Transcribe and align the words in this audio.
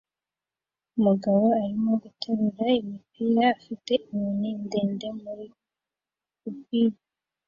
Umugabo 0.97 1.45
arimo 1.63 1.91
guterura 2.03 2.65
imipira 2.81 3.43
afite 3.55 3.91
inkoni 4.09 4.49
ndende 4.63 5.07
muri 5.21 5.45
cubicle 6.39 6.97